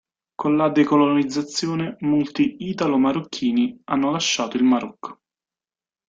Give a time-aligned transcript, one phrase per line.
[0.33, 5.19] Con la decolonizzazione molti italo-marocchini hanno lasciato il Marocco.